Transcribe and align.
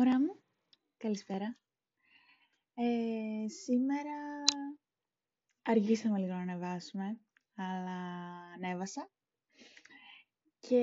Ωραία 0.00 0.20
μου, 0.20 0.42
καλησπέρα. 0.96 1.58
Ε, 2.74 3.48
σήμερα 3.48 4.44
αργήσαμε 5.62 6.18
λίγο 6.18 6.32
να 6.32 6.40
ανεβάσουμε, 6.40 7.20
αλλά 7.54 7.98
ανέβασα. 8.54 9.10
Και 10.58 10.80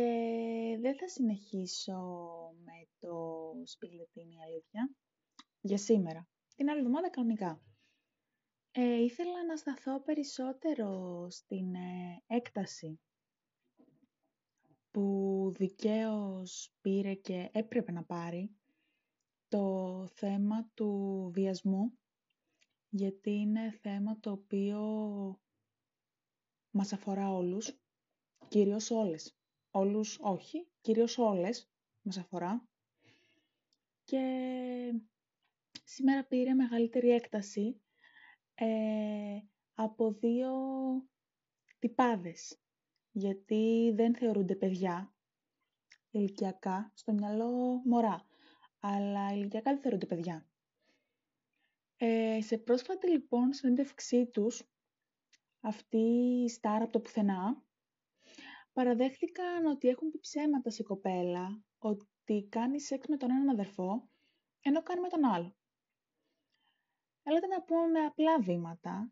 δεν 0.81 0.97
θα 0.97 1.07
συνεχίσω 1.07 1.99
με 2.63 2.87
το 2.99 3.51
σπιλετίνι 3.63 4.41
αλήθεια 4.43 4.95
για 5.61 5.77
σήμερα. 5.77 6.27
Την 6.55 6.69
άλλη 6.69 6.79
εβδομάδα 6.79 7.09
κανονικά. 7.09 7.61
Ε, 8.71 9.03
ήθελα 9.03 9.45
να 9.45 9.55
σταθώ 9.55 10.01
περισσότερο 10.01 11.27
στην 11.29 11.75
ε, 11.75 12.23
έκταση 12.27 12.99
που 14.91 15.51
δικαίως 15.55 16.73
πήρε 16.81 17.13
και 17.13 17.49
έπρεπε 17.53 17.91
να 17.91 18.03
πάρει 18.03 18.57
το 20.03 20.09
θέμα 20.09 20.69
του 20.73 21.29
βιασμού, 21.33 21.97
γιατί 22.89 23.29
είναι 23.31 23.71
θέμα 23.81 24.19
το 24.19 24.31
οποίο 24.31 24.81
μας 26.71 26.93
αφορά 26.93 27.31
όλους, 27.31 27.77
κυρίως 28.47 28.91
όλες. 28.91 29.35
Όλους 29.71 30.19
όχι, 30.21 30.67
κυρίως 30.81 31.17
όλες 31.17 31.69
μας 32.01 32.17
αφορά. 32.17 32.67
Και 34.03 34.21
σήμερα 35.83 36.23
πήρε 36.25 36.53
μεγαλύτερη 36.53 37.09
έκταση 37.09 37.81
ε, 38.55 39.39
από 39.73 40.11
δύο 40.11 40.51
τυπάδες, 41.79 42.59
γιατί 43.11 43.91
δεν 43.95 44.15
θεωρούνται 44.15 44.55
παιδιά 44.55 45.13
ηλικιακά, 46.11 46.91
στο 46.95 47.13
μυαλό 47.13 47.81
μωρά 47.85 48.25
αλλά 48.85 49.33
ηλικιακά 49.33 49.71
δεν 49.71 49.81
θεωρούνται 49.81 50.05
παιδιά. 50.05 50.47
Ε, 51.97 52.41
σε 52.41 52.57
πρόσφατη 52.57 53.09
λοιπόν 53.09 53.53
συνέντευξή 53.53 54.25
τους, 54.25 54.63
αυτή 55.59 55.97
η 56.43 56.49
στάρα 56.49 56.83
από 56.83 56.91
το 56.91 56.99
πουθενά, 56.99 57.63
παραδέχθηκαν 58.73 59.65
ότι 59.65 59.87
έχουν 59.87 60.11
πει 60.11 60.19
ψέματα 60.19 60.69
σε 60.69 60.83
κοπέλα, 60.83 61.63
ότι 61.77 62.47
κάνει 62.49 62.81
σεξ 62.81 63.07
με 63.07 63.17
τον 63.17 63.31
έναν 63.31 63.49
αδερφό, 63.49 64.09
ενώ 64.61 64.83
κάνει 64.83 65.01
με 65.01 65.09
τον 65.09 65.25
άλλο. 65.25 65.55
Έλατε 67.23 67.47
να 67.47 67.63
πούμε 67.63 67.99
απλά 67.99 68.41
βήματα, 68.41 69.11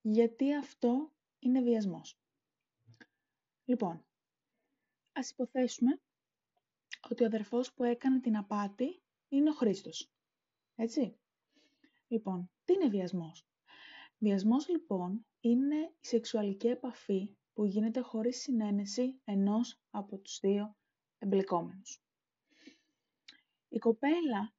γιατί 0.00 0.54
αυτό 0.54 1.12
είναι 1.38 1.62
βιασμός. 1.62 2.18
Λοιπόν, 3.64 4.06
ας 5.12 5.30
υποθέσουμε 5.30 6.00
ότι 7.10 7.22
ο 7.22 7.26
αδερφός 7.26 7.72
που 7.72 7.84
έκανε 7.84 8.20
την 8.20 8.36
απάτη 8.36 9.02
είναι 9.28 9.50
ο 9.50 9.52
Χρήστος. 9.52 10.10
Έτσι. 10.74 11.18
Λοιπόν, 12.08 12.50
τι 12.64 12.72
είναι 12.72 12.88
βιασμός; 12.88 13.46
Βιασμός 14.18 14.68
λοιπόν 14.68 15.26
είναι 15.40 15.76
η 15.76 16.06
σεξουαλική 16.06 16.66
επαφή 16.66 17.36
που 17.52 17.64
γίνεται 17.64 18.00
χωρίς 18.00 18.40
συνένεση 18.40 19.20
ενός 19.24 19.80
από 19.90 20.18
τους 20.18 20.38
δύο 20.40 20.76
εμπλεκόμενους. 21.18 22.02
Η 23.68 23.78
κοπέλα 23.78 24.54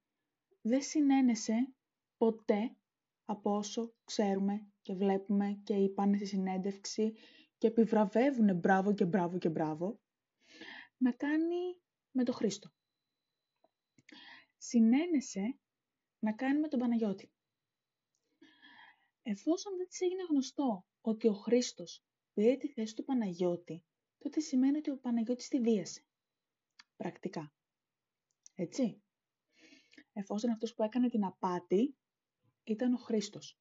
δεν 0.61 0.81
συνένεσε 0.81 1.73
ποτέ 2.17 2.75
από 3.25 3.55
όσο 3.55 3.93
ξέρουμε 4.03 4.67
και 4.81 4.93
βλέπουμε 4.93 5.61
και 5.63 5.73
είπαν 5.73 6.15
στη 6.15 6.25
συνέντευξη 6.25 7.13
και 7.57 7.67
επιβραβεύουν 7.67 8.55
μπράβο 8.55 8.93
και 8.93 9.05
μπράβο 9.05 9.37
και 9.37 9.49
μπράβο, 9.49 9.99
να 10.97 11.11
κάνει 11.11 11.77
με 12.17 12.23
τον 12.23 12.33
Χρήστο. 12.35 12.71
Συνένεσε 14.57 15.59
να 16.19 16.33
κάνει 16.33 16.59
με 16.59 16.67
τον 16.67 16.79
Παναγιώτη. 16.79 17.31
Εφόσον 19.21 19.77
δεν 19.77 19.87
της 19.87 20.01
έγινε 20.01 20.23
γνωστό 20.29 20.85
ότι 21.01 21.27
ο 21.27 21.33
Χρήστος 21.33 22.03
πήρε 22.33 22.55
τη 22.58 22.67
θέση 22.67 22.95
του 22.95 23.03
Παναγιώτη, 23.03 23.83
τότε 24.17 24.39
σημαίνει 24.39 24.77
ότι 24.77 24.89
ο 24.92 24.97
Παναγιώτης 24.97 25.47
τη 25.47 25.59
βίασε. 25.59 26.05
Πρακτικά. 26.95 27.53
Έτσι. 28.55 29.02
Εφόσον 30.13 30.49
αυτός 30.49 30.73
που 30.73 30.83
έκανε 30.83 31.09
την 31.09 31.25
απάτη 31.25 31.97
ήταν 32.63 32.93
ο 32.93 32.97
Χρήστος. 32.97 33.59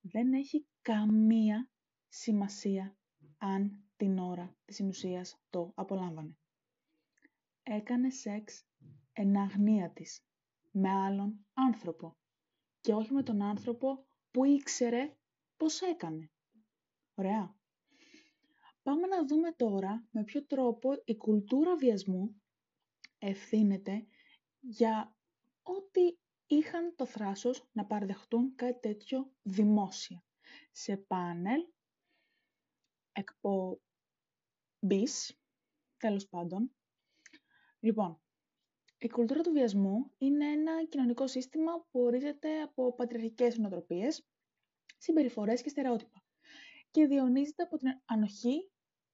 Δεν 0.00 0.32
έχει 0.32 0.66
καμία 0.80 1.70
σημασία 2.08 2.98
αν 3.38 3.84
την 3.96 4.18
ώρα 4.18 4.56
της 4.64 4.76
συνουσίας 4.76 5.40
το 5.50 5.72
απολάμβανε 5.74 6.39
έκανε 7.62 8.10
σεξ 8.10 8.64
εν 9.12 9.36
αγνία 9.36 9.90
της, 9.92 10.24
με 10.70 10.90
άλλον 10.90 11.46
άνθρωπο 11.52 12.16
και 12.80 12.92
όχι 12.92 13.12
με 13.12 13.22
τον 13.22 13.42
άνθρωπο 13.42 14.06
που 14.30 14.44
ήξερε 14.44 15.16
πώς 15.56 15.80
έκανε. 15.80 16.30
Ωραία. 17.14 17.54
Πάμε 18.82 19.06
να 19.06 19.26
δούμε 19.26 19.52
τώρα 19.52 20.08
με 20.10 20.24
ποιο 20.24 20.46
τρόπο 20.46 20.90
η 21.04 21.16
κουλτούρα 21.16 21.76
βιασμού 21.76 22.42
ευθύνεται 23.18 24.06
για 24.60 25.16
ότι 25.62 26.18
είχαν 26.46 26.94
το 26.96 27.06
θράσος 27.06 27.68
να 27.72 27.86
παραδεχτούν 27.86 28.54
κάτι 28.54 28.80
τέτοιο 28.80 29.32
δημόσια. 29.42 30.24
Σε 30.70 30.96
πάνελ, 30.96 31.60
εκπομπής, 33.12 33.80
τέλος 35.96 36.28
πάντων, 36.28 36.74
Λοιπόν, 37.80 38.20
η 38.98 39.08
κουλτούρα 39.08 39.40
του 39.40 39.52
βιασμού 39.52 40.10
είναι 40.18 40.46
ένα 40.52 40.84
κοινωνικό 40.84 41.26
σύστημα 41.26 41.72
που 41.90 42.00
ορίζεται 42.00 42.62
από 42.62 42.94
πατριαρχικές 42.94 43.58
νοοτροπίες, 43.58 44.26
συμπεριφορές 44.98 45.62
και 45.62 45.68
στερεότυπα 45.68 46.24
και 46.90 47.06
διονύζεται 47.06 47.62
από 47.62 47.76
την 47.76 47.88
ανοχή 48.04 48.70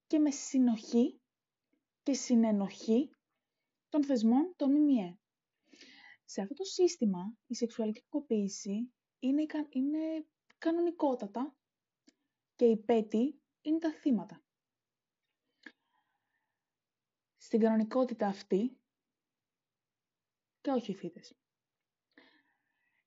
και 0.07 0.19
με 0.19 0.31
συνοχή 0.31 1.21
και 2.03 2.13
συνενοχή 2.13 3.09
των 3.89 4.03
θεσμών 4.03 4.53
των 4.55 4.71
ΜΜΕ. 4.71 5.19
Σε 6.25 6.41
αυτό 6.41 6.53
το 6.53 6.63
σύστημα, 6.63 7.37
η 7.47 7.55
σεξουαλική 7.55 8.01
κακοποίηση 8.01 8.93
είναι, 9.19 9.45
είναι 9.69 10.25
κανονικότατα 10.57 11.55
και 12.55 12.65
οι 12.65 12.77
πέτοι 12.77 13.41
είναι 13.61 13.77
τα 13.77 13.91
θύματα. 13.91 14.41
Στην 17.47 17.59
κανονικότητα 17.59 18.27
αυτή 18.27 18.77
και 20.61 20.69
όχι 20.69 20.91
οι 20.91 20.95
θύτες. 20.95 21.35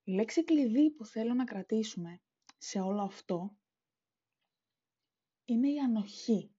Η 0.02 0.12
λέξη 0.12 0.44
κλειδί 0.44 0.90
που 0.90 1.04
θέλω 1.04 1.34
να 1.34 1.44
κρατήσουμε 1.44 2.20
σε 2.58 2.80
όλο 2.80 3.02
αυτό 3.02 3.56
είναι 5.44 5.70
η 5.70 5.78
ανοχή. 5.78 6.54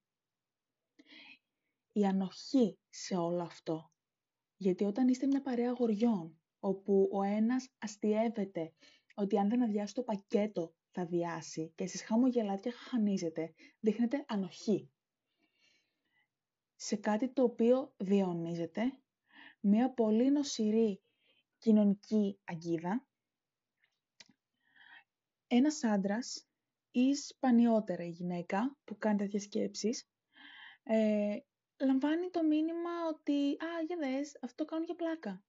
Η 1.92 2.04
ανοχή 2.04 2.78
σε 2.88 3.16
όλο 3.16 3.42
αυτό. 3.42 3.92
Γιατί 4.56 4.84
όταν 4.84 5.08
είστε 5.08 5.26
μια 5.26 5.42
παρέα 5.42 5.70
αγοριών, 5.70 6.40
όπου 6.60 7.08
ο 7.12 7.22
ένας 7.22 7.68
αστιεύεται 7.78 8.72
ότι 9.14 9.38
αν 9.38 9.48
δεν 9.48 9.62
αδειάσει 9.62 9.94
το 9.94 10.02
πακέτο 10.02 10.74
θα 10.90 11.06
διάσει 11.06 11.72
και 11.74 11.84
εσείς 11.84 12.02
χαμογελάτε 12.02 12.68
και 12.68 12.76
χανίζετε, 12.76 13.54
δείχνετε 13.80 14.24
ανοχή 14.28 14.91
σε 16.84 16.96
κάτι 16.96 17.28
το 17.28 17.42
οποίο 17.42 17.94
διαιωνίζεται, 17.96 18.82
μια 19.60 19.90
πολύ 19.90 20.30
νοσηρή 20.30 21.02
κοινωνική 21.58 22.40
αγκίδα, 22.44 23.06
ένας 25.46 25.84
άντρας 25.84 26.46
ή 26.90 27.14
σπανιότερα 27.14 28.04
η 28.04 28.08
γυναίκα 28.08 28.76
που 28.84 28.98
κάνει 28.98 29.16
τέτοιες 29.16 29.42
σκέψεις, 29.42 30.08
ε, 30.82 31.36
λαμβάνει 31.76 32.30
το 32.30 32.42
μήνυμα 32.42 32.90
ότι 33.08 33.50
«Α, 33.50 33.82
για 33.86 33.96
δες, 33.96 34.38
αυτό 34.40 34.64
κάνουν 34.64 34.84
για 34.84 34.94
πλάκα». 34.94 35.44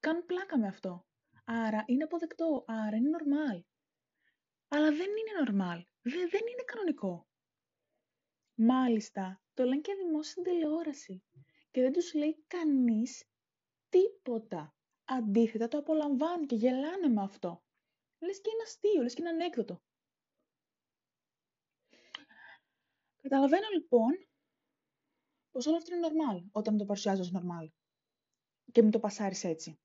Κάνουν 0.00 0.26
πλάκα 0.26 0.58
με 0.58 0.66
αυτό. 0.66 1.06
Άρα 1.44 1.84
είναι 1.86 2.04
αποδεκτό, 2.04 2.64
άρα 2.66 2.96
είναι 2.96 3.10
normal. 3.18 3.62
Αλλά 4.68 4.90
δεν 4.90 5.08
είναι 5.08 5.44
normal. 5.44 5.82
δεν 6.02 6.40
είναι 6.50 6.64
κανονικό. 6.64 7.26
Μάλιστα, 8.64 9.42
το 9.54 9.64
λένε 9.64 9.80
και 9.80 9.94
δημόσια 9.94 10.30
στην 10.30 10.42
τηλεόραση. 10.42 11.22
Και 11.70 11.80
δεν 11.80 11.92
τους 11.92 12.14
λέει 12.14 12.44
κανείς 12.46 13.24
τίποτα. 13.88 14.74
Αντίθετα 15.04 15.68
το 15.68 15.78
απολαμβάνουν 15.78 16.46
και 16.46 16.54
γελάνε 16.54 17.08
με 17.08 17.22
αυτό. 17.22 17.62
Λες 18.18 18.40
και 18.40 18.50
είναι 18.52 18.62
αστείο, 18.62 19.02
λες 19.02 19.14
και 19.14 19.20
είναι 19.20 19.30
ανέκδοτο. 19.30 19.82
Καταλαβαίνω 23.22 23.66
λοιπόν 23.74 24.10
πως 25.50 25.66
όλο 25.66 25.76
αυτό 25.76 25.94
είναι 25.94 26.06
normal 26.08 26.44
όταν 26.52 26.76
το 26.76 26.84
παρουσιάζω 26.84 27.22
ως 27.22 27.32
normal 27.34 27.68
και 28.72 28.82
μην 28.82 28.90
το 28.90 28.98
πασάρεις 28.98 29.44
έτσι. 29.44 29.78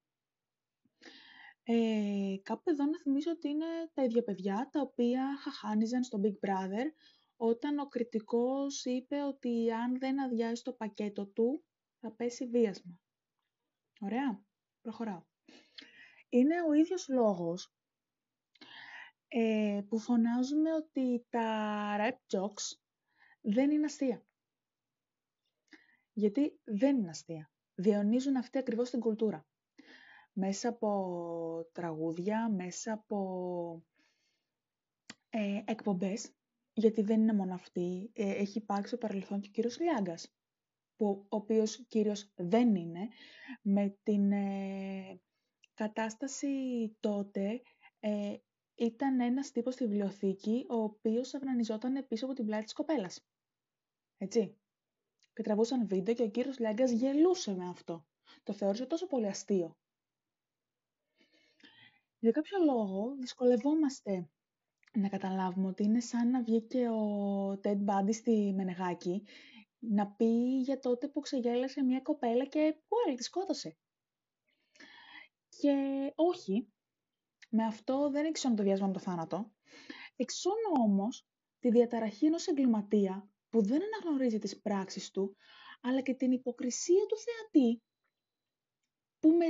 Ε, 1.63 2.35
κάπου 2.43 2.69
εδώ 2.69 2.85
να 2.85 2.99
θυμίσω 2.99 3.31
ότι 3.31 3.49
είναι 3.49 3.65
τα 3.93 4.03
ίδια 4.03 4.23
παιδιά 4.23 4.69
τα 4.71 4.81
οποία 4.81 5.37
χαχάνιζαν 5.37 6.03
στο 6.03 6.19
Big 6.23 6.47
Brother 6.47 6.85
όταν 7.37 7.79
ο 7.79 7.87
κριτικός 7.87 8.85
είπε 8.85 9.23
ότι 9.23 9.71
αν 9.71 9.99
δεν 9.99 10.21
αδειάσει 10.21 10.63
το 10.63 10.73
πακέτο 10.73 11.27
του, 11.27 11.63
θα 11.99 12.11
πέσει 12.11 12.47
βίασμα. 12.47 12.99
Ωραία. 13.99 14.41
Προχωράω. 14.81 15.23
Είναι 16.29 16.61
ο 16.61 16.73
ίδιος 16.73 17.07
λόγος 17.07 17.73
ε, 19.27 19.81
που 19.89 19.99
φωνάζουμε 19.99 20.73
ότι 20.73 21.25
τα 21.29 21.95
rap 21.99 22.37
jokes 22.37 22.77
δεν 23.41 23.71
είναι 23.71 23.85
αστεία. 23.85 24.25
Γιατί 26.13 26.59
δεν 26.63 26.97
είναι 26.97 27.09
αστεία. 27.09 27.51
Διονύζουν 27.75 28.35
αυτή 28.35 28.57
ακριβώς 28.57 28.89
την 28.89 28.99
κουλτούρα. 28.99 29.47
Μέσα 30.33 30.69
από 30.69 31.69
τραγούδια, 31.71 32.49
μέσα 32.49 32.93
από 32.93 33.85
ε, 35.29 35.61
εκπομπές, 35.65 36.35
γιατί 36.79 37.01
δεν 37.01 37.21
είναι 37.21 37.33
μόνο 37.33 37.53
αυτή, 37.53 38.11
ε, 38.13 38.29
έχει 38.31 38.57
υπάρξει 38.57 38.87
στο 38.87 38.97
παρελθόν 38.97 39.41
και 39.41 39.47
ο 39.47 39.51
κύριος 39.51 39.79
Λιάγκας, 39.79 40.33
που, 40.95 41.25
ο 41.29 41.35
οποίος 41.35 41.85
κύριος 41.87 42.31
δεν 42.35 42.75
είναι, 42.75 43.07
με 43.61 43.97
την 44.03 44.31
ε, 44.31 45.21
κατάσταση 45.73 46.47
τότε 46.99 47.61
ε, 47.99 48.35
ήταν 48.75 49.19
ένας 49.19 49.51
τύπος 49.51 49.73
στη 49.73 49.85
βιβλιοθήκη, 49.85 50.65
ο 50.69 50.75
οποίος 50.75 51.33
αυνανιζόταν 51.33 52.07
πίσω 52.07 52.25
από 52.25 52.33
την 52.33 52.45
πλάτη 52.45 52.63
της 52.63 52.73
κοπέλας. 52.73 53.25
Έτσι. 54.17 54.57
Και 55.33 55.43
τραβούσαν 55.43 55.87
βίντεο 55.87 56.13
και 56.13 56.23
ο 56.23 56.29
κύριος 56.29 56.59
Λιάγκας 56.59 56.91
γελούσε 56.91 57.55
με 57.55 57.69
αυτό. 57.69 58.05
Το 58.43 58.53
θεώρησε 58.53 58.85
τόσο 58.85 59.07
πολύ 59.07 59.27
αστείο. 59.27 59.77
Για 62.19 62.31
κάποιο 62.31 62.57
λόγο 62.63 63.15
δυσκολευόμαστε 63.19 64.29
να 64.99 65.09
καταλάβουμε 65.09 65.67
ότι 65.67 65.83
είναι 65.83 65.99
σαν 65.99 66.29
να 66.29 66.43
βγήκε 66.43 66.89
ο 66.89 67.51
Ted 67.63 67.85
Bundy 67.85 68.13
στη 68.13 68.53
Μενεγάκη 68.55 69.23
να 69.79 70.07
πει 70.07 70.59
για 70.59 70.79
τότε 70.79 71.07
που 71.07 71.19
ξεγέλασε 71.19 71.83
μια 71.83 71.99
κοπέλα 72.01 72.45
και 72.45 72.75
που 72.87 72.95
άλλη 73.05 73.15
τη 73.15 73.23
σκότωσε. 73.23 73.77
Και 75.49 75.73
όχι, 76.15 76.71
με 77.49 77.63
αυτό 77.63 78.09
δεν 78.09 78.25
εξώνω 78.25 78.55
το 78.55 78.63
διάσμα 78.63 78.87
με 78.87 78.93
το 78.93 78.99
θάνατο. 78.99 79.51
Εξώνω 80.15 80.71
όμως 80.83 81.27
τη 81.59 81.69
διαταραχή 81.69 82.25
ενός 82.25 82.47
εγκληματία 82.47 83.29
που 83.49 83.63
δεν 83.63 83.81
αναγνωρίζει 83.83 84.39
τις 84.39 84.61
πράξεις 84.61 85.11
του, 85.11 85.35
αλλά 85.81 86.01
και 86.01 86.13
την 86.13 86.31
υποκρισία 86.31 87.05
του 87.05 87.17
θεατή, 87.17 87.81
που 89.19 89.29
με 89.29 89.45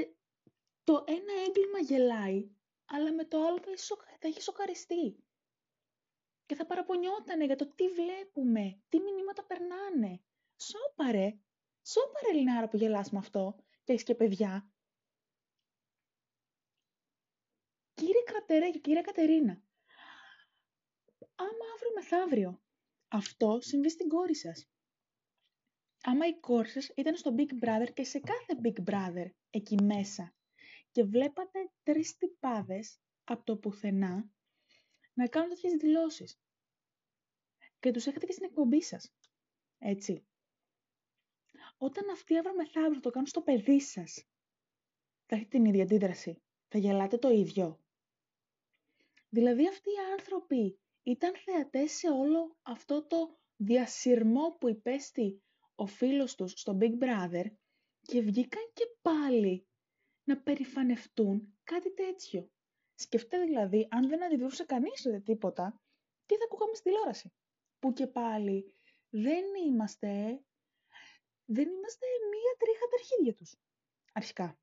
το 0.83 1.03
ένα 1.07 1.33
έγκλημα 1.47 1.79
γελάει, 1.79 2.49
αλλά 2.85 3.13
με 3.13 3.25
το 3.25 3.41
άλλο 3.45 3.59
θα 4.19 4.27
έχει 4.27 4.41
σοκαριστεί 4.41 5.26
και 6.47 6.55
θα 6.55 6.65
παραπονιότανε 6.65 7.45
για 7.45 7.55
το 7.55 7.67
τι 7.75 7.87
βλέπουμε, 7.89 8.81
τι 8.89 8.99
μηνύματα 8.99 9.43
περνάνε. 9.45 10.21
Σώπαρε, 10.57 11.37
σώπαρε 11.85 12.29
Ελληνάρα 12.29 12.67
που 12.67 12.77
γελάς 12.77 13.11
με 13.11 13.17
αυτό 13.17 13.55
και 13.83 13.91
έχεις 13.91 14.03
και 14.03 14.15
παιδιά. 14.15 14.71
Κύριε 17.93 18.23
Κρατερέ 18.25 18.69
και 18.69 18.79
κύριε 18.79 19.01
Κατερίνα, 19.01 19.63
άμα 21.35 21.65
αύριο 21.73 21.91
μεθαύριο 21.95 22.61
αυτό 23.07 23.57
συμβεί 23.61 23.89
στην 23.89 24.07
κόρη 24.07 24.35
σας, 24.35 24.69
άμα 26.01 26.27
η 26.27 26.39
κόρη 26.39 26.69
σας 26.69 26.91
ήταν 26.95 27.15
στο 27.15 27.35
Big 27.37 27.63
Brother 27.63 27.93
και 27.93 28.03
σε 28.03 28.19
κάθε 28.19 28.59
Big 28.63 28.89
Brother 28.91 29.29
εκεί 29.49 29.83
μέσα 29.83 30.35
και 30.91 31.03
βλέπατε 31.03 31.71
τρεις 31.83 32.15
τυπάδες 32.17 32.99
από 33.23 33.43
το 33.43 33.57
πουθενά 33.57 34.29
να 35.17 35.27
κάνουν 35.27 35.49
τέτοιες 35.49 35.73
δηλώσεις. 35.73 36.39
Και 37.79 37.91
τους 37.91 38.05
έχετε 38.05 38.25
και 38.25 38.31
στην 38.31 38.45
εκπομπή 38.45 38.81
σας. 38.81 39.13
Έτσι. 39.77 40.27
Όταν 41.77 42.09
αυτοί 42.09 42.37
αύριο 42.37 42.55
μεθαύριο 42.55 42.99
το 42.99 43.09
κάνουν 43.09 43.27
στο 43.27 43.41
παιδί 43.41 43.81
σας, 43.81 44.25
θα 45.25 45.35
έχετε 45.35 45.49
την 45.49 45.65
ίδια 45.65 45.83
αντίδραση. 45.83 46.41
Θα 46.67 46.77
γελάτε 46.77 47.17
το 47.17 47.29
ίδιο. 47.29 47.79
Δηλαδή 49.29 49.67
αυτοί 49.67 49.89
οι 49.89 50.11
άνθρωποι 50.11 50.79
ήταν 51.03 51.35
θεατές 51.35 51.91
σε 51.91 52.09
όλο 52.09 52.57
αυτό 52.61 53.07
το 53.07 53.39
διασυρμό 53.55 54.51
που 54.59 54.69
υπέστη 54.69 55.41
ο 55.75 55.85
φίλος 55.85 56.35
τους 56.35 56.51
στο 56.51 56.77
Big 56.81 56.97
Brother 56.99 57.45
και 58.01 58.21
βγήκαν 58.21 58.71
και 58.73 58.83
πάλι 59.01 59.67
να 60.23 60.41
περηφανευτούν 60.41 61.57
κάτι 61.63 61.93
τέτοιο. 61.93 62.51
Σκεφτείτε 62.99 63.43
δηλαδή, 63.43 63.87
αν 63.91 64.07
δεν 64.07 64.23
αντιδρούσε 64.23 64.63
κανείς 64.65 65.05
ούτε 65.05 65.19
τίποτα, 65.19 65.81
τι 66.25 66.35
θα 66.35 66.43
ακούγαμε 66.43 66.75
στη 66.75 66.83
τηλεόραση. 66.83 67.33
Που 67.79 67.93
και 67.93 68.07
πάλι 68.07 68.73
δεν 69.09 69.43
είμαστε, 69.65 70.41
δεν 71.45 71.69
είμαστε 71.69 72.05
μία 72.31 72.53
τρίχα 72.57 72.87
τα 72.89 72.95
αρχίδια 72.99 73.33
τους. 73.33 73.55
Αρχικά. 74.13 74.59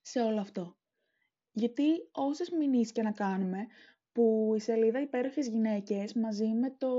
Σε 0.00 0.20
όλο 0.20 0.40
αυτό. 0.40 0.76
Γιατί 1.52 2.08
όσες 2.12 2.50
μηνύσεις 2.50 2.92
και 2.92 3.02
να 3.02 3.12
κάνουμε, 3.12 3.66
που 4.12 4.52
η 4.56 4.60
σελίδα 4.60 5.00
Υπέροχες 5.00 5.48
Γυναίκες 5.48 6.14
μαζί 6.14 6.46
με 6.46 6.70
το 6.70 6.90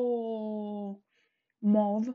MOV 1.61 2.13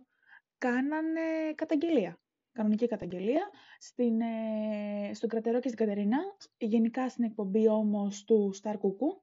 κάνανε 0.59 1.55
καταγγελία 1.55 2.19
κανονική 2.55 2.87
καταγγελία, 2.87 3.51
στην, 3.79 4.21
ε, 4.21 5.11
στον 5.15 5.29
Κρατερό 5.29 5.61
και 5.61 5.69
στην 5.69 5.87
Κατερίνα, 5.87 6.19
γενικά 6.59 7.09
στην 7.09 7.25
εκπομπή 7.25 7.69
όμως 7.69 8.25
του 8.25 8.55
Star 8.63 8.75
Cuckoo, 8.75 9.21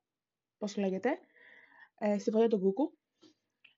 πώς 0.58 0.78
λέγεται, 0.78 1.20
ε, 2.00 2.18
στη 2.18 2.32
φωτιά 2.32 2.48
του 2.48 2.60
Κούκου, 2.60 2.98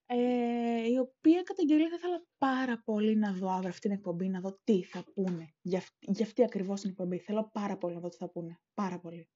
ε, 0.05 0.87
η 0.87 0.97
οποία 0.97 1.41
καταγγελία 1.43 1.89
θα 1.89 1.95
ήθελα 1.95 2.25
πάρα 2.37 2.81
πολύ 2.85 3.15
να 3.15 3.33
δω 3.33 3.49
αύριο 3.49 3.69
αυτή 3.69 3.81
την 3.81 3.91
εκπομπή, 3.91 4.27
να 4.27 4.39
δω 4.39 4.59
τι 4.63 4.83
θα 4.83 5.03
πούνε 5.13 5.53
για, 5.61 5.77
αυτή, 5.77 5.95
για 6.11 6.25
αυτή 6.25 6.43
ακριβώς 6.43 6.81
την 6.81 6.89
εκπομπή. 6.89 7.17
Θέλω 7.17 7.49
πάρα 7.53 7.77
πολύ 7.77 7.93
να 7.93 7.99
δω 7.99 8.09
τι 8.09 8.17
θα 8.17 8.29
πούνε. 8.29 8.59
Πάρα 8.73 8.99
πολύ. 8.99 9.29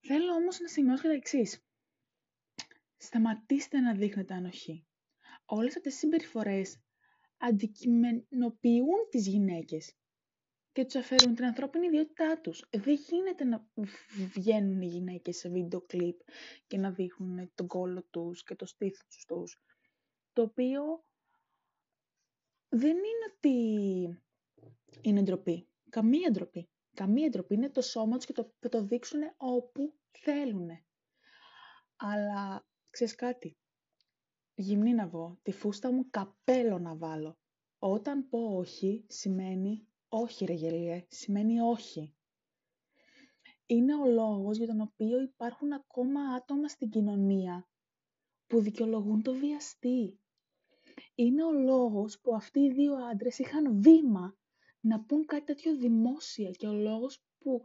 Θέλω 0.00 0.32
όμως 0.32 0.60
να 0.60 0.68
σημειώσω 0.68 1.02
και 1.02 1.08
τα 1.08 1.14
εξής. 1.14 1.64
Σταματήστε 2.96 3.80
να 3.80 3.94
δείχνετε 3.94 4.34
ανοχή. 4.34 4.86
Όλες 5.44 5.76
αυτές 5.76 5.92
τις 5.92 6.00
συμπεριφορές 6.00 6.83
αντικειμενοποιούν 7.38 9.08
τις 9.10 9.26
γυναίκες 9.26 9.94
και 10.72 10.84
τους 10.84 10.94
αφαιρούν 10.94 11.34
την 11.34 11.44
ανθρώπινη 11.44 11.86
ιδιότητά 11.86 12.40
τους. 12.40 12.64
Δεν 12.70 12.94
γίνεται 12.94 13.44
να 13.44 13.66
βγαίνουν 14.34 14.80
οι 14.80 14.86
γυναίκες 14.86 15.36
σε 15.36 15.48
βίντεο 15.48 15.80
κλιπ 15.80 16.20
και 16.66 16.78
να 16.78 16.90
δείχνουν 16.90 17.50
τον 17.54 17.66
κόλο 17.66 18.02
τους 18.10 18.44
και 18.44 18.54
το 18.54 18.66
στήθος 18.66 19.24
τους. 19.26 19.60
Το 20.32 20.42
οποίο 20.42 21.04
δεν 22.68 22.96
είναι 22.96 23.32
ότι 23.36 23.52
είναι 25.00 25.22
ντροπή. 25.22 25.68
Καμία 25.90 26.30
ντροπή. 26.30 26.68
Καμία 26.94 27.28
ντροπή. 27.28 27.54
Είναι 27.54 27.70
το 27.70 27.80
σώμα 27.80 28.16
τους 28.16 28.26
και 28.26 28.32
το, 28.32 28.52
θα 28.58 28.68
το 28.68 28.84
δείξουν 28.84 29.20
όπου 29.36 29.94
θέλουν. 30.10 30.68
Αλλά 31.96 32.66
ξέρεις 32.90 33.14
κάτι 33.14 33.56
γυμνή 34.54 34.94
να 34.94 35.06
βγω, 35.06 35.38
τη 35.42 35.52
φούστα 35.52 35.92
μου 35.92 36.10
καπέλο 36.10 36.78
να 36.78 36.96
βάλω. 36.96 37.38
Όταν 37.78 38.28
πω 38.28 38.56
όχι, 38.56 39.04
σημαίνει 39.08 39.88
όχι 40.08 40.44
ρε 40.44 40.52
γελίε, 40.52 41.06
σημαίνει 41.08 41.60
όχι. 41.60 42.14
Είναι 43.66 43.94
ο 43.94 44.06
λόγος 44.06 44.56
για 44.56 44.66
τον 44.66 44.80
οποίο 44.80 45.20
υπάρχουν 45.20 45.72
ακόμα 45.72 46.20
άτομα 46.20 46.68
στην 46.68 46.90
κοινωνία 46.90 47.68
που 48.46 48.60
δικαιολογούν 48.60 49.22
το 49.22 49.34
βιαστή. 49.34 50.18
Είναι 51.14 51.44
ο 51.44 51.52
λόγος 51.52 52.20
που 52.20 52.34
αυτοί 52.34 52.60
οι 52.60 52.72
δύο 52.72 52.94
άντρες 52.94 53.38
είχαν 53.38 53.80
βήμα 53.82 54.36
να 54.80 55.04
πούν 55.04 55.26
κάτι 55.26 55.44
τέτοιο 55.44 55.76
δημόσια 55.76 56.50
και 56.50 56.66
ο 56.66 56.72
λόγος 56.72 57.24
που 57.38 57.62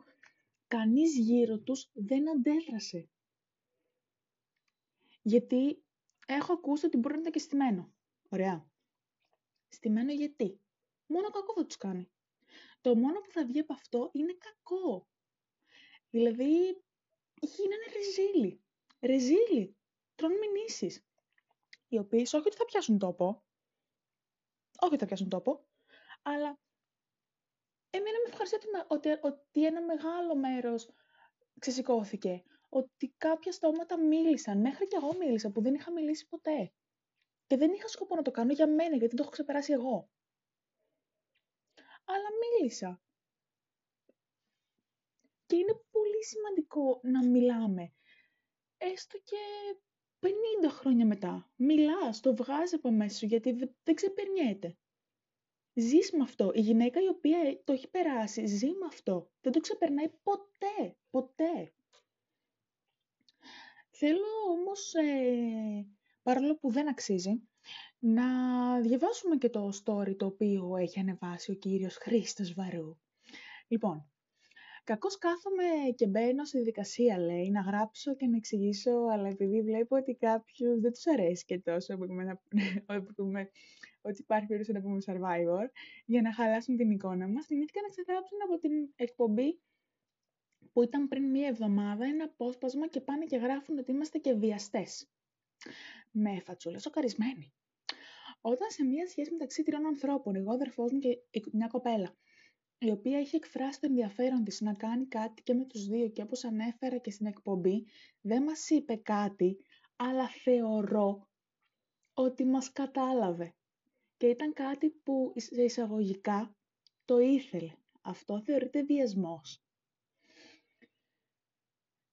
κανείς 0.67 1.17
γύρω 1.17 1.60
τους 1.60 1.89
δεν 1.93 2.29
αντέδρασε. 2.29 3.10
Γιατί 5.22 5.84
Έχω 6.31 6.53
ακούσει 6.53 6.86
ότι 6.86 6.98
μπορεί 6.98 7.13
να 7.13 7.19
είναι 7.19 7.29
και 7.29 7.39
στημένο. 7.39 7.93
Ωραία. 8.29 8.69
Στημένο 9.67 10.12
γιατί; 10.12 10.62
Μόνο 11.05 11.29
κακό 11.29 11.53
θα 11.53 11.65
τους 11.65 11.77
κάνει. 11.77 12.12
Το 12.81 12.95
μόνο 12.95 13.19
που 13.19 13.31
θα 13.31 13.45
βγει 13.45 13.59
από 13.59 13.74
αυτό 13.74 14.09
είναι 14.13 14.38
κακό. 14.38 15.07
Δηλαδή, 16.09 16.83
γίνανε 17.41 17.86
ρεζίλοι. 17.93 18.63
Ρεζίλοι. 19.00 19.77
Τρώνε 20.15 20.36
μηνύσεις. 20.53 21.05
Οι 21.88 21.98
οποίες 21.98 22.33
όχι 22.33 22.48
ότι 22.48 22.55
θα 22.57 22.65
πιάσουν 22.65 22.98
τόπο. 22.98 23.43
Όχι 24.79 24.93
ότι 24.93 24.98
θα 24.98 25.05
πιάσουν 25.05 25.29
τόπο. 25.29 25.67
Αλλά 26.21 26.59
εμένα 27.89 28.17
με 28.24 28.29
ευχαριστεί 28.29 28.57
ότι, 28.88 29.09
ότι 29.21 29.65
ένα 29.65 29.81
μεγάλο 29.81 30.36
μέρος 30.36 30.89
ξεσηκώθηκε 31.59 32.43
ότι 32.69 33.13
κάποια 33.17 33.51
στόματα 33.51 33.97
μίλησαν. 33.99 34.59
Μέχρι 34.59 34.88
και 34.88 34.95
εγώ 34.95 35.17
μίλησα 35.17 35.51
που 35.51 35.61
δεν 35.61 35.73
είχα 35.73 35.91
μιλήσει 35.91 36.27
ποτέ. 36.27 36.73
Και 37.47 37.57
δεν 37.57 37.71
είχα 37.73 37.88
σκοπό 37.88 38.15
να 38.15 38.21
το 38.21 38.31
κάνω 38.31 38.53
για 38.53 38.67
μένα, 38.67 38.95
γιατί 38.95 39.15
το 39.15 39.21
έχω 39.21 39.31
ξεπεράσει 39.31 39.73
εγώ. 39.73 40.09
Αλλά 42.05 42.27
μίλησα. 42.39 43.01
Και 45.45 45.55
είναι 45.55 45.81
πολύ 45.91 46.23
σημαντικό 46.25 46.99
να 47.03 47.27
μιλάμε. 47.27 47.93
Έστω 48.77 49.17
και 49.17 49.38
50 50.19 50.69
χρόνια 50.69 51.05
μετά. 51.05 51.51
Μιλάς, 51.55 52.19
το 52.19 52.35
βγάζει 52.35 52.75
από 52.75 52.91
μέσα 52.91 53.17
σου, 53.17 53.25
γιατί 53.25 53.51
δεν 53.83 53.95
ξεπερνιέται. 53.95 54.77
ζεις 55.73 56.11
με 56.11 56.23
αυτό. 56.23 56.51
Η 56.53 56.59
γυναίκα 56.61 57.01
η 57.01 57.07
οποία 57.07 57.61
το 57.63 57.73
έχει 57.73 57.89
περάσει, 57.89 58.45
ζει 58.45 58.67
με 58.67 58.85
αυτό. 58.85 59.31
Δεν 59.41 59.51
το 59.51 59.59
ξεπερνάει 59.59 60.09
ποτέ, 60.23 60.97
ποτέ. 61.09 61.73
Θέλω 64.01 64.29
όμως, 64.51 64.93
ε, 64.93 65.87
παρόλο 66.23 66.57
που 66.57 66.71
δεν 66.71 66.89
αξίζει, 66.89 67.41
να 67.99 68.25
διαβάσουμε 68.81 69.35
και 69.35 69.49
το 69.49 69.71
story 69.83 70.15
το 70.17 70.25
οποίο 70.25 70.75
έχει 70.77 70.99
ανεβάσει 70.99 71.51
ο 71.51 71.53
κύριος 71.53 71.95
Χρήστος 71.95 72.53
Βαρού. 72.53 72.97
Λοιπόν, 73.67 74.11
κακώς 74.83 75.17
κάθομαι 75.17 75.63
και 75.95 76.07
μπαίνω 76.07 76.45
στη 76.45 76.61
δικασία, 76.61 77.17
λέει, 77.17 77.49
να 77.49 77.61
γράψω 77.61 78.15
και 78.15 78.27
να 78.27 78.37
εξηγήσω, 78.37 78.91
αλλά 79.11 79.27
επειδή 79.27 79.61
βλέπω 79.61 79.95
ότι 79.95 80.15
κάποιους 80.15 80.79
δεν 80.79 80.91
τους 80.91 81.07
αρέσει 81.07 81.45
και 81.45 81.59
τόσο 81.59 81.97
που 81.97 82.05
πούμε, 83.15 83.49
ότι 84.01 84.21
υπάρχει 84.21 84.47
περίπτωση 84.47 84.77
να 84.77 84.81
πούμε 84.81 84.97
Survivor, 85.05 85.67
για 86.05 86.21
να 86.21 86.33
χαλάσουν 86.33 86.75
την 86.75 86.91
εικόνα 86.91 87.27
μας, 87.27 87.45
θυμήθηκα 87.45 87.81
να 87.81 87.87
ξεγράψουν 87.87 88.37
από 88.43 88.57
την 88.57 88.71
εκπομπή 88.95 89.59
που 90.73 90.83
ήταν 90.83 91.07
πριν 91.07 91.29
μία 91.29 91.47
εβδομάδα 91.47 92.05
ένα 92.05 92.23
απόσπασμα 92.23 92.88
και 92.88 93.01
πάνε 93.01 93.25
και 93.25 93.38
γράφουν 93.38 93.77
ότι 93.77 93.91
είμαστε 93.91 94.17
και 94.17 94.33
βιαστές. 94.33 95.09
Με 96.11 96.39
φατσούλα 96.39 96.79
σοκαρισμένη. 96.79 97.53
Όταν 98.41 98.69
σε 98.69 98.83
μία 98.83 99.07
σχέση 99.07 99.31
μεταξύ 99.31 99.63
τριών 99.63 99.85
ανθρώπων, 99.85 100.35
εγώ, 100.35 100.53
αδερφός 100.53 100.91
μου 100.91 100.99
και 100.99 101.17
μια 101.51 101.67
κοπέλα, 101.67 102.17
η 102.77 102.91
οποία 102.91 103.17
έχει 103.17 103.35
εκφράσει 103.35 103.79
το 103.79 103.88
ενδιαφέρον 103.89 104.43
της 104.43 104.61
να 104.61 104.73
κάνει 104.73 105.05
κάτι 105.05 105.41
και 105.43 105.53
με 105.53 105.65
τους 105.65 105.85
δύο 105.85 106.09
και 106.09 106.21
όπως 106.21 106.43
ανέφερα 106.43 106.97
και 106.97 107.11
στην 107.11 107.25
εκπομπή, 107.25 107.85
δεν 108.21 108.43
μας 108.43 108.69
είπε 108.69 108.95
κάτι, 108.95 109.57
αλλά 109.95 110.27
θεωρώ 110.29 111.29
ότι 112.13 112.45
μας 112.45 112.71
κατάλαβε. 112.71 113.53
Και 114.17 114.27
ήταν 114.27 114.53
κάτι 114.53 114.89
που 114.89 115.33
σε 115.35 115.63
εισαγωγικά 115.63 116.55
το 117.05 117.19
ήθελε. 117.19 117.73
Αυτό 118.01 118.41
θεωρείται 118.41 118.83
βιασμός. 118.83 119.63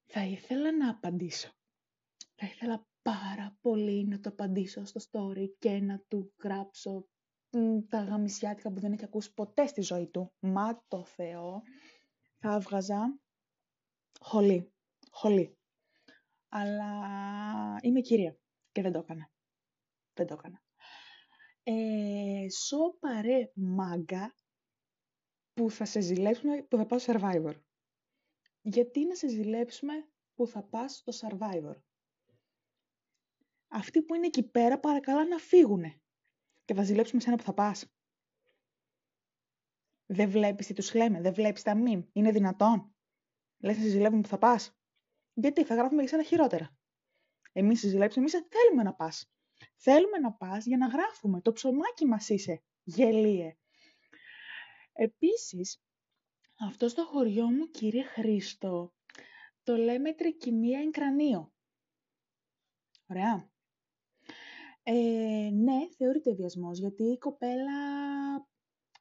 Θα 0.06 0.24
ήθελα 0.24 0.76
να 0.76 0.90
απαντήσω. 0.90 1.50
Θα 2.34 2.46
ήθελα 2.46 2.86
πάρα 3.02 3.56
πολύ 3.60 4.06
να 4.06 4.20
το 4.20 4.28
απαντήσω 4.28 4.84
στο 4.84 5.00
story 5.10 5.46
και 5.58 5.70
να 5.80 5.98
του 6.08 6.34
γράψω 6.42 7.08
τα 7.88 8.02
γαμισιάτικα 8.02 8.72
που 8.72 8.80
δεν 8.80 8.92
έχει 8.92 9.04
ακούσει 9.04 9.34
ποτέ 9.34 9.66
στη 9.66 9.80
ζωή 9.80 10.08
του. 10.08 10.32
Μα 10.38 10.84
το 10.88 11.04
Θεό. 11.04 11.62
Θα 12.38 12.54
έβγαζα 12.54 13.18
χολή. 14.20 14.72
Χολή. 15.10 15.58
Αλλά 16.48 16.90
είμαι 17.82 18.00
κυρία 18.00 18.38
και 18.72 18.82
δεν 18.82 18.92
το 18.92 18.98
έκανα. 18.98 19.30
Δεν 20.14 20.26
το 20.26 20.34
έκανα. 20.34 20.62
Ε, 21.62 22.46
σοπαρέ 22.50 23.50
μάγκα 23.54 24.34
που 25.52 25.70
θα 25.70 25.84
σε 25.84 26.00
ζηλέψουμε 26.00 26.62
που 26.62 26.76
θα 26.76 26.86
πάω 26.86 26.98
Survivor. 27.02 27.54
Γιατί 28.68 29.06
να 29.06 29.14
σε 29.14 29.28
ζηλέψουμε 29.28 30.08
που 30.34 30.46
θα 30.46 30.62
πας 30.62 30.96
στο 30.96 31.12
Survivor; 31.28 31.74
Αυτοί 33.68 34.02
που 34.02 34.14
είναι 34.14 34.26
εκεί 34.26 34.42
πέρα 34.42 34.78
παρακαλά 34.80 35.26
να 35.26 35.38
φύγουνε. 35.38 36.00
Και 36.64 36.74
θα 36.74 36.82
ζηλέψουμε 36.82 37.20
σένα 37.20 37.36
που 37.36 37.42
θα 37.42 37.54
πας. 37.54 37.86
Δεν 40.06 40.30
βλέπεις 40.30 40.66
τι 40.66 40.72
τους 40.72 40.94
λέμε, 40.94 41.20
δεν 41.20 41.34
βλέπεις 41.34 41.62
τα 41.62 41.74
μιμ. 41.74 42.02
Είναι 42.12 42.30
δυνατόν. 42.30 42.94
Λες 43.58 43.76
να 43.76 43.82
σε 43.82 43.88
ζηλεύουμε 43.88 44.20
που 44.20 44.28
θα 44.28 44.38
πας. 44.38 44.76
Γιατί 45.34 45.64
θα 45.64 45.74
γράφουμε 45.74 46.00
για 46.00 46.10
σένα 46.10 46.22
χειρότερα. 46.22 46.76
Εμείς 47.52 47.80
σε 47.80 47.88
ζηλέψουμε, 47.88 48.26
εμείς 48.30 48.46
θέλουμε 48.48 48.82
να 48.82 48.94
πας. 48.94 49.30
Θέλουμε 49.76 50.18
να 50.18 50.32
πας 50.32 50.66
για 50.66 50.76
να 50.76 50.86
γράφουμε. 50.86 51.40
Το 51.40 51.52
ψωμάκι 51.52 52.06
μας 52.06 52.28
είσαι. 52.28 52.62
Γελίε. 52.82 53.56
Επίσης, 54.92 55.80
αυτό 56.58 56.88
στο 56.88 57.04
χωριό 57.04 57.50
μου, 57.50 57.70
κύριε 57.70 58.02
Χρήστο, 58.02 58.94
το 59.62 59.76
λέμε 59.76 60.12
τρικυμία 60.12 60.80
εν 60.80 60.90
κρανίο. 60.90 61.52
Ωραία. 63.06 63.50
Ε, 64.82 65.50
ναι, 65.52 65.88
θεωρείται 65.96 66.34
βιασμός, 66.34 66.78
γιατί 66.78 67.02
η 67.02 67.18
κοπέλα 67.18 67.72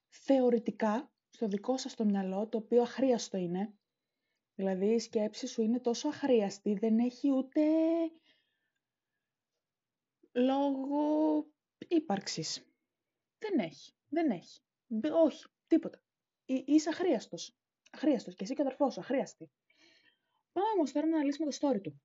θεωρητικά, 0.10 1.12
στο 1.30 1.48
δικό 1.48 1.78
σας 1.78 1.96
το 1.96 2.06
μυαλό, 2.06 2.48
το 2.48 2.58
οποίο 2.58 2.82
αχρίαστο 2.82 3.38
είναι, 3.38 3.74
δηλαδή 4.56 4.94
η 4.94 5.00
σκέψη 5.00 5.48
σου 5.48 5.62
είναι 5.62 5.80
τόσο 5.80 6.08
αχρίαστη, 6.08 6.74
δεν 6.74 7.00
έχει 7.00 7.32
ούτε 7.32 7.62
λόγο 10.32 11.46
ύπαρξης. 11.88 12.66
Δεν 13.38 13.60
έχει, 13.60 13.94
δεν 14.08 14.32
έχει. 14.32 14.62
Όχι, 15.12 15.46
τίποτα. 15.68 16.05
Είσαι 16.46 16.90
αχρίαστος. 16.90 17.58
Αχρίαστος. 17.92 18.36
Και 18.36 18.44
εσύ 18.44 18.54
και 18.54 18.62
ο 18.62 18.66
αδερφός 18.66 18.94
σου, 18.94 19.00
αχρίαστη. 19.00 19.52
Πάμε 20.52 20.68
όμως 20.76 20.92
τώρα 20.92 21.08
να 21.08 21.16
αναλύσουμε 21.16 21.52
το 21.52 21.58
story 21.62 21.82
του. 21.82 22.02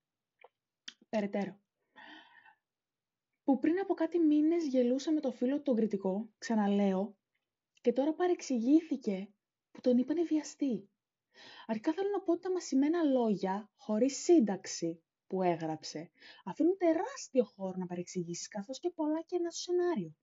Περαιτέρω. 1.08 1.60
Που 3.44 3.58
πριν 3.58 3.78
από 3.78 3.94
κάτι 3.94 4.18
μήνες 4.18 4.66
γελούσε 4.66 5.10
με 5.10 5.20
το 5.20 5.30
φίλο 5.30 5.62
τον 5.62 5.76
κριτικό, 5.76 6.30
ξαναλέω, 6.38 7.16
και 7.80 7.92
τώρα 7.92 8.14
παρεξηγήθηκε 8.14 9.32
που 9.70 9.80
τον 9.80 9.98
είπανε 9.98 10.22
βιαστή. 10.22 10.90
Αρχικά 11.66 11.92
θέλω 11.92 12.08
να 12.08 12.20
πω 12.22 12.32
ότι 12.32 12.40
τα 12.42 12.52
μασημένα 12.52 13.02
λόγια, 13.02 13.70
χωρίς 13.76 14.22
σύνταξη, 14.22 15.02
που 15.26 15.42
έγραψε, 15.42 16.10
αφήνουν 16.44 16.76
τεράστιο 16.76 17.44
χώρο 17.44 17.74
να 17.76 17.86
παρεξηγήσεις, 17.86 18.48
καθώς 18.48 18.78
και 18.80 18.90
πολλά 18.90 19.22
και 19.22 19.36
ένα 19.36 19.50
σενάριο. 19.50 20.14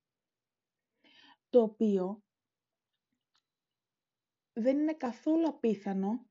Το 1.49 1.61
οποίο 1.61 2.23
δεν 4.59 4.79
είναι 4.79 4.93
καθόλου 4.93 5.47
απίθανο 5.47 6.25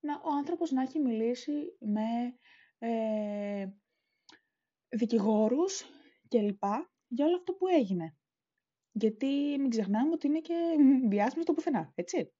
να 0.00 0.14
ο 0.14 0.30
άνθρωπος 0.38 0.70
να 0.70 0.82
έχει 0.82 0.98
μιλήσει 0.98 1.76
με 1.78 2.38
ε, 2.78 3.68
δικηγόρους 4.88 5.84
και 6.28 6.40
λοιπά 6.40 6.92
για 7.06 7.26
όλο 7.26 7.36
αυτό 7.36 7.52
που 7.52 7.66
έγινε. 7.66 8.16
Γιατί 8.92 9.56
μην 9.58 9.70
ξεχνάμε 9.70 10.12
ότι 10.12 10.26
είναι 10.26 10.40
και 10.40 10.54
διάσημο 11.08 11.42
στο 11.42 11.52
πουθενά, 11.52 11.92
έτσι. 11.94 12.32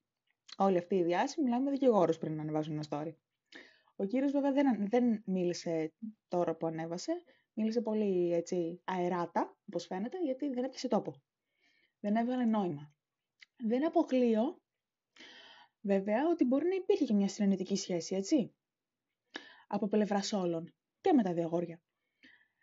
Όλοι 0.56 0.78
αυτοί 0.78 0.94
οι 0.94 1.02
διάσημοι 1.02 1.44
μιλάμε 1.44 1.64
με 1.64 1.70
δικηγόρους 1.70 2.18
πριν 2.18 2.35
να 2.35 2.42
ανεβάζουν 2.42 2.73
ένα 2.73 2.85
story. 2.88 3.14
Ο 3.97 4.04
κύριος 4.04 4.32
βέβαια 4.32 4.52
δεν, 4.52 4.88
δεν 4.88 5.23
μίλησε 5.26 5.94
τώρα 6.28 6.56
που 6.56 6.66
ανέβασε, 6.66 7.12
μίλησε 7.52 7.80
πολύ 7.80 8.32
έτσι 8.32 8.80
αεράτα, 8.85 9.56
όπως 9.66 9.87
φαίνεται, 9.87 10.18
γιατί 10.25 10.49
δεν 10.49 10.64
έπιασε 10.64 10.88
τόπο. 10.88 11.14
Δεν 12.00 12.16
έβγαλε 12.16 12.44
νόημα. 12.44 12.92
Δεν 13.56 13.87
αποκλείω 13.87 14.61
Βέβαια 15.88 16.28
ότι 16.28 16.45
μπορεί 16.45 16.68
να 16.68 16.75
υπήρχε 16.75 17.04
και 17.04 17.14
μια 17.14 17.28
συνενετική 17.28 17.76
σχέση, 17.76 18.14
έτσι. 18.14 18.54
Από 19.66 19.88
πλευράς 19.88 20.33
όλων 20.33 20.75
και 21.00 21.12
με 21.12 21.23
τα 21.23 21.33
δύο 21.33 21.45
αγόρια. 21.45 21.83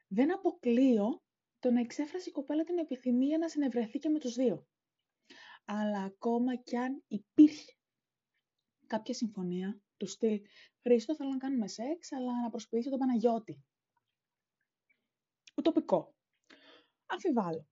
Δεν 0.07 0.33
αποκλείω 0.33 1.23
το 1.59 1.71
να 1.71 1.79
εξέφρασε 1.79 2.29
η 2.29 2.31
κοπέλα 2.31 2.63
την 2.63 2.77
επιθυμία 2.77 3.37
να 3.37 3.49
συνευρεθεί 3.49 3.99
και 3.99 4.09
με 4.09 4.19
τους 4.19 4.33
δύο. 4.33 4.67
Αλλά 5.65 6.03
ακόμα 6.03 6.55
κι 6.55 6.77
αν 6.77 7.03
υπήρχε 7.07 7.73
κάποια 8.87 9.13
συμφωνία 9.13 9.81
του 9.97 10.07
στυλ 10.07 10.41
«Χρήστο, 10.81 11.15
θέλω 11.15 11.29
να 11.29 11.37
κάνουμε 11.37 11.67
σεξ, 11.67 12.11
αλλά 12.11 12.41
να 12.41 12.49
προσποιήσω 12.49 12.89
τον 12.89 12.99
Παναγιώτη». 12.99 13.63
Ουτοπικό. 15.57 16.15
Αμφιβάλλω. 17.05 17.67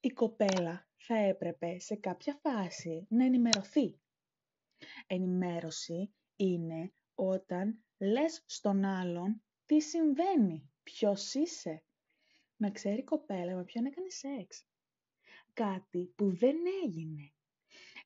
Η 0.00 0.08
κοπέλα 0.08 0.88
θα 0.96 1.16
έπρεπε 1.16 1.78
σε 1.78 1.96
κάποια 1.96 2.38
φάση 2.42 3.06
να 3.10 3.24
ενημερωθεί 3.24 4.00
Ενημέρωση 5.06 6.14
είναι 6.36 6.92
όταν 7.14 7.84
λες 7.98 8.42
στον 8.46 8.84
άλλον 8.84 9.42
τι 9.66 9.80
συμβαίνει, 9.80 10.70
ποιος 10.82 11.34
είσαι. 11.34 11.84
Να 12.56 12.70
ξέρει 12.70 12.98
η 12.98 13.04
κοπέλα 13.04 13.54
με 13.54 13.64
ποιον 13.64 13.84
έκανε 13.84 14.10
σεξ. 14.10 14.66
Κάτι 15.52 16.12
που 16.16 16.36
δεν 16.36 16.56
έγινε. 16.84 17.32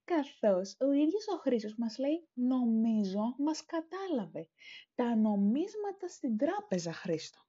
Καθώς 0.05 0.77
ο 0.81 0.93
ίδιος 0.93 1.29
ο 1.29 1.37
Χρήστος 1.37 1.75
μας 1.77 1.99
λέει 1.99 2.29
«Νομίζω 2.33 3.35
μας 3.39 3.65
κατάλαβε». 3.65 4.49
Τα 4.95 5.17
νομίσματα 5.17 6.09
στην 6.09 6.37
τράπεζα, 6.37 6.93
Χρήστο. 6.93 7.41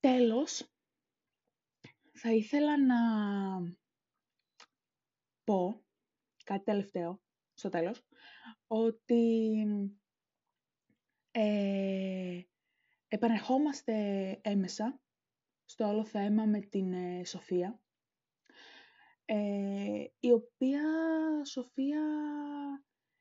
Τέλος, 0.00 0.70
θα 2.12 2.32
ήθελα 2.32 2.80
να 2.80 2.96
πω 5.44 5.85
κάτι 6.46 6.64
τελευταίο, 6.64 7.20
στο 7.54 7.68
τέλος, 7.68 8.06
ότι 8.66 9.52
ε, 11.30 12.40
επανερχόμαστε 13.08 13.94
έμεσα 14.42 15.00
στο 15.64 15.88
όλο 15.88 16.04
θέμα 16.04 16.44
με 16.44 16.60
την 16.60 16.92
ε, 16.92 17.24
Σοφία, 17.24 17.80
ε, 19.24 20.04
η 20.20 20.32
οποία 20.32 20.82
Σοφία 21.44 22.02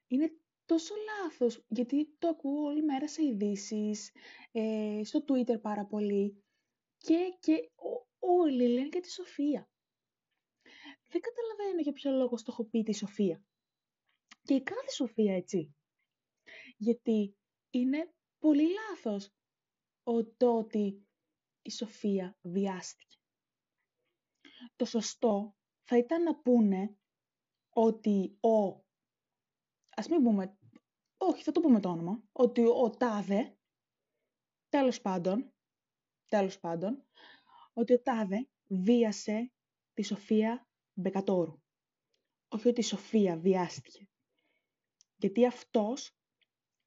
είναι 0.07 0.31
τόσο 0.65 0.93
λάθος, 0.95 1.65
γιατί 1.67 2.15
το 2.17 2.27
ακούω 2.27 2.63
όλη 2.63 2.83
μέρα 2.83 3.07
σε 3.07 3.23
ειδήσεις, 3.23 4.11
ε, 4.51 5.01
στο 5.03 5.23
Twitter 5.27 5.61
πάρα 5.61 5.85
πολύ 5.85 6.43
και, 6.97 7.37
και 7.39 7.71
όλοι 8.19 8.67
λένε 8.67 8.87
για 8.91 9.01
τη 9.01 9.11
Σοφία. 9.11 9.69
Δεν 11.15 11.23
καταλαβαίνω 11.23 11.81
για 11.81 11.91
ποιο 11.91 12.11
λόγο 12.11 12.37
στο 12.37 12.51
έχω 12.51 12.65
πει 12.65 12.83
τη 12.83 12.93
Σοφία. 12.93 13.43
Και 14.41 14.53
η 14.53 14.63
κάθε 14.63 14.91
Σοφία 14.91 15.35
έτσι. 15.35 15.75
Γιατί 16.77 17.37
είναι 17.69 18.13
πολύ 18.39 18.67
λάθος 18.73 19.33
το 20.37 20.57
ότι 20.57 21.07
η 21.61 21.71
Σοφία 21.71 22.37
βιάστηκε. 22.41 23.17
Το 24.75 24.85
σωστό 24.85 25.55
θα 25.83 25.97
ήταν 25.97 26.23
να 26.23 26.35
πούνε 26.35 26.97
ότι 27.69 28.37
ο, 28.39 28.83
ας 29.89 30.07
μην 30.09 30.23
πούμε, 30.23 30.57
όχι 31.17 31.43
θα 31.43 31.51
το 31.51 31.59
πούμε 31.59 31.79
το 31.79 31.89
όνομα, 31.89 32.23
ότι 32.31 32.61
ο 32.61 32.89
Τάδε, 32.89 33.57
τέλος 34.69 35.01
πάντων, 35.01 35.53
τέλος 36.27 36.59
πάντων, 36.59 37.05
ότι 37.73 37.93
ο 37.93 38.01
Τάδε 38.01 38.49
βίασε 38.67 39.51
τη 39.93 40.03
Σοφία 40.03 40.67
Μπεκατόρου. 40.97 41.61
Όχι 42.47 42.67
ότι 42.67 42.79
η 42.79 42.83
Σοφία 42.83 43.37
βιάστηκε. 43.37 44.09
Γιατί 45.15 45.45
αυτός 45.45 46.17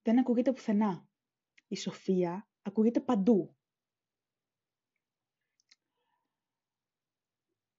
δεν 0.03 0.19
ακούγεται 0.19 0.53
πουθενά. 0.53 1.09
Η 1.69 1.77
Σοφία 1.77 2.49
ακούγεται 2.63 3.01
παντού. 3.01 3.57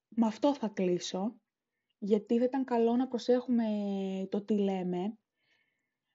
Με 0.07 0.27
αυτό 0.27 0.55
θα 0.55 0.67
κλείσω, 0.67 1.39
γιατί 1.97 2.37
θα 2.37 2.43
ήταν 2.43 2.63
καλό 2.63 2.95
να 2.95 3.07
προσέχουμε 3.07 3.67
το 4.29 4.43
τι 4.43 4.57
λέμε, 4.57 5.17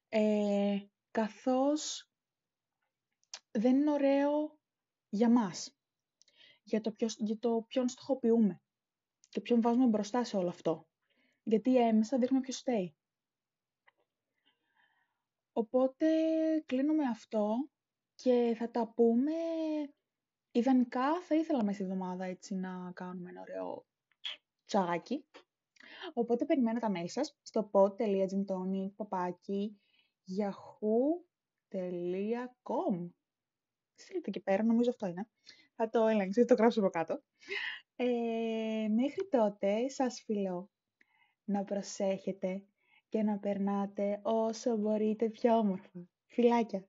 ε, 0.08 0.86
καθώς 1.10 2.10
δεν 3.50 3.76
είναι 3.76 3.90
ωραίο 3.90 4.58
για 5.08 5.30
μας, 5.30 5.76
για 6.62 6.80
το, 6.80 6.92
ποιος, 6.92 7.16
για 7.18 7.38
το 7.38 7.64
ποιον 7.68 7.88
στοχοποιούμε 7.88 8.63
και 9.34 9.40
ποιον 9.40 9.60
βάζουμε 9.60 9.86
μπροστά 9.86 10.24
σε 10.24 10.36
όλο 10.36 10.48
αυτό. 10.48 10.86
Γιατί 11.42 11.86
έμεσα 11.86 12.18
δείχνουμε 12.18 12.42
ποιος 12.42 12.56
στέει. 12.56 12.94
Οπότε 15.52 16.06
κλείνουμε 16.66 17.04
αυτό 17.04 17.68
και 18.14 18.54
θα 18.58 18.70
τα 18.70 18.92
πούμε 18.94 19.32
ιδανικά 20.50 21.22
θα 21.22 21.34
ήθελα 21.34 21.64
μέσα 21.64 21.74
στη 21.74 21.84
εβδομάδα 21.84 22.24
έτσι 22.24 22.54
να 22.54 22.92
κάνουμε 22.94 23.30
ένα 23.30 23.40
ωραίο 23.40 23.86
τσάκι. 24.64 25.24
Οπότε 26.12 26.44
περιμένω 26.44 26.78
τα 26.78 26.92
mail 26.96 27.08
σας 27.08 27.38
στο 27.42 27.70
pod.gintonic.papaki 27.72 29.70
yahoo.com 30.38 33.10
Στείλτε 33.94 34.30
εκεί 34.30 34.40
πέρα, 34.40 34.62
νομίζω 34.62 34.90
αυτό 34.90 35.06
είναι. 35.06 35.28
Θα 35.74 35.88
το 35.88 36.06
ελέγξω, 36.06 36.40
θα 36.40 36.46
το 36.46 36.54
γράψω 36.54 36.80
από 36.80 36.90
κάτω. 36.90 37.22
Ε, 37.96 38.88
μέχρι 38.88 39.28
τότε 39.30 39.88
σας 39.88 40.22
φιλώ 40.24 40.70
να 41.44 41.64
προσέχετε 41.64 42.62
και 43.08 43.22
να 43.22 43.38
περνάτε 43.38 44.20
όσο 44.22 44.76
μπορείτε 44.76 45.28
πιο 45.28 45.56
όμορφα. 45.56 45.90
Φιλάκια! 46.26 46.84